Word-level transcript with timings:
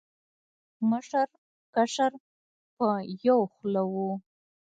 مشر، 0.89 1.27
کشر 1.75 2.11
په 2.77 2.87
یو 3.25 3.39
خوله 3.53 3.83
و 3.91 3.95